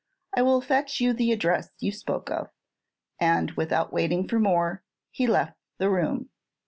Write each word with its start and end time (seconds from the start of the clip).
I 0.35 0.41
will 0.41 0.61
fetch 0.61 0.99
you 0.99 1.13
the 1.13 1.31
address 1.31 1.69
you 1.77 1.91
spoke 1.91 2.31
of;" 2.31 2.49
and 3.19 3.51
without 3.51 3.93
waiting 3.93 4.27
for 4.27 4.39
more, 4.39 4.81
he 5.11 5.27
left 5.27 5.59
the 5.77 5.91
room. 5.91 6.31